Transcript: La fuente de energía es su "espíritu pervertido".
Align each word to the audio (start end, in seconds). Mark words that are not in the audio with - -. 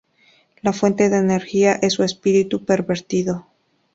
La 0.63 0.73
fuente 0.73 1.09
de 1.09 1.17
energía 1.17 1.73
es 1.73 1.93
su 1.93 2.03
"espíritu 2.03 2.65
pervertido". 2.65 3.45